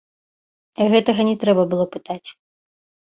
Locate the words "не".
1.29-1.35